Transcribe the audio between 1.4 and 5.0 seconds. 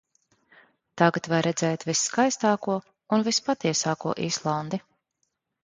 redzēt visskaistāko un vispatiesāko Islandi.